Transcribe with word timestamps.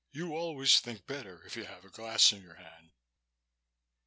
You 0.11 0.33
always 0.35 0.79
think 0.79 1.05
better 1.05 1.43
if 1.45 1.55
you 1.55 1.65
have 1.65 1.85
a 1.85 1.89
glass 1.89 2.33
in 2.33 2.41
your 2.41 2.55
hand." 2.55 2.89